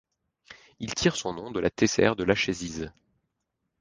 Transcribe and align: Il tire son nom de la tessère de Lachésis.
Il 0.79 0.95
tire 0.95 1.15
son 1.15 1.31
nom 1.31 1.51
de 1.51 1.59
la 1.59 1.69
tessère 1.69 2.15
de 2.15 2.23
Lachésis. 2.23 2.85